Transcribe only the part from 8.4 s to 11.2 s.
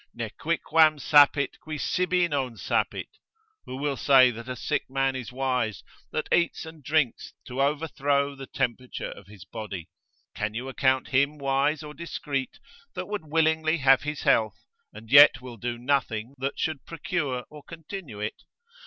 temperature of his body? Can you account